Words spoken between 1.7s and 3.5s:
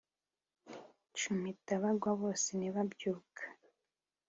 bagwa, bose ntibabyuka